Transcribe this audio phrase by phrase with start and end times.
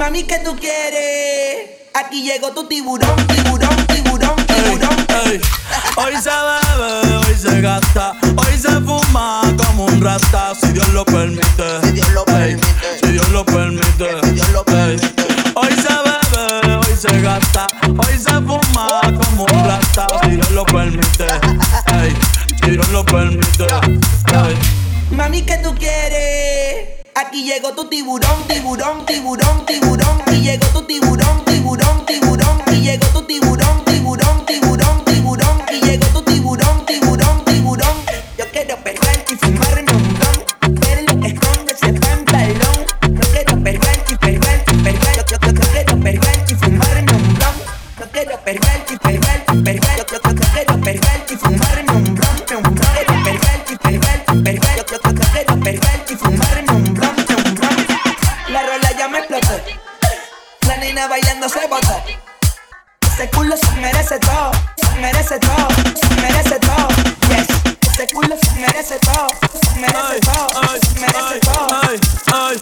[0.00, 1.72] Mami, ¿qué tú quieres?
[1.92, 4.96] Aquí llegó tu tiburón, tiburón, tiburón, tiburón.
[5.26, 5.38] Ey,
[5.94, 11.04] Hoy se bebe, hoy se gasta, hoy se fuma como un rata, si Dios lo
[11.04, 11.82] permite.
[11.82, 12.98] Si Dios lo Ey, permite.
[13.02, 14.08] Si Dios lo permite.
[14.22, 15.26] Si Dios lo permite.
[15.54, 20.64] Hoy se bebe, hoy se gasta, hoy se fuma como un rata, si Dios lo
[20.64, 21.26] permite.
[22.64, 23.66] Si Dios lo permite.
[25.10, 26.99] Mami, ¿qué tú quieres?
[27.30, 30.22] Aquí llegó tu tiburón, tiburón, tiburón, tiburón.
[30.32, 32.62] Y llegó tu tiburón, tiburón, tiburón.
[32.72, 35.62] Y llegó tu tiburón, tiburón, tiburón, tiburón.
[35.70, 37.94] Y llegó tu tiburón, tiburón, tiburón.
[38.36, 40.74] Yo quiero perder y fumarme un ron.
[40.80, 42.86] Ver esconde ese pantalón.
[43.12, 45.26] No quiero perder y perder y perder.
[45.30, 47.54] Yo, quiero perder y fumarme un ron.
[48.00, 49.29] No quiero perder y perder.
[60.94, 62.02] Bailando se botó.
[63.00, 66.88] Ese culo se merece todo, se merece todo, se merece todo.
[67.28, 67.46] Yes,
[67.92, 69.28] ese culo se merece todo,
[69.62, 71.80] se merece Ay, todo, ay, se merece ay, todo.
[71.82, 72.00] ay,
[72.34, 72.60] ay.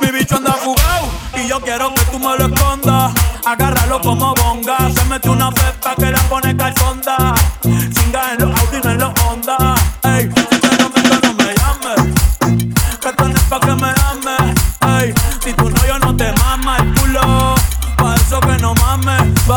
[0.00, 3.12] Mi bicho anda fugado y yo quiero que tú me lo escondas.
[3.44, 4.78] Agárralo como bonga.
[4.94, 6.83] Se mete una pepa que la pone calzonda.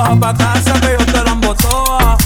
[0.08, 2.17] Baja pa' casa que yo te la embotoa.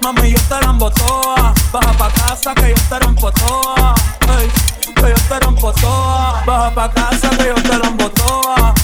[0.00, 1.54] Mami, yo te la embotoa.
[1.70, 3.94] Baja pa' casa que yo te rompo toa.
[4.38, 4.48] Ey,
[4.94, 6.42] que yo te rompo toa.
[6.46, 8.74] Baja pa' casa que yo te la embotoa.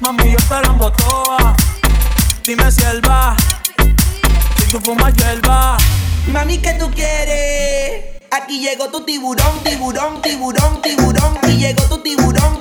[0.00, 1.56] Mami, yo te la embotoa.
[2.44, 3.36] Dime si él va.
[4.58, 5.76] Si tú fumas hierba.
[6.26, 8.06] Mami, ¿qué tú quieres?
[8.32, 11.38] Aquí llegó tu tiburón, tiburón, tiburón, tiburón.
[11.46, 12.60] Y llegó tu tiburón,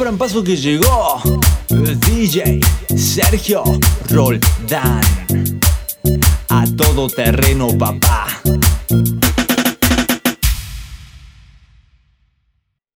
[0.00, 1.20] Abran paso que llegó
[1.68, 2.60] DJ
[2.96, 3.64] Sergio
[4.08, 5.00] Roldán.
[6.48, 8.28] A todo terreno, papá.